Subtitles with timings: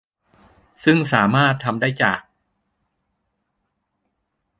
[0.83, 2.21] ซึ่งสามารถทำได้จาก